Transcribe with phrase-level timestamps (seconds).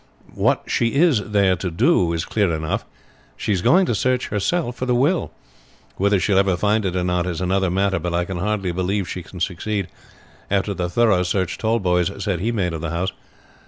[0.33, 2.85] What she is there to do is clear enough.
[3.37, 5.29] She is going to search herself for the will.
[5.95, 8.71] Whether she will ever find it or not is another matter; but I can hardly
[8.71, 9.89] believe she can succeed
[10.49, 13.11] after the thorough search Tallboys said he made of the house.